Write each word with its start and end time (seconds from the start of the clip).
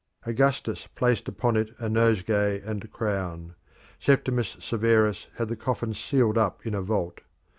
Augustus 0.25 0.87
placed 0.87 1.27
upon 1.27 1.55
it 1.55 1.75
a 1.77 1.87
nosegay 1.87 2.59
and 2.65 2.91
crown. 2.91 3.53
Septimus 3.99 4.57
Severus 4.59 5.27
had 5.35 5.47
the 5.47 5.55
coffin 5.55 5.93
sealed 5.93 6.39
up 6.39 6.65
in 6.65 6.73
a 6.73 6.81
vault. 6.81 7.21